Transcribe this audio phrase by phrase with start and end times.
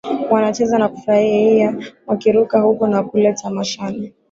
[0.31, 1.75] Wanacheza na kufurahia
[2.07, 4.13] wakiruka huku na kule tamashani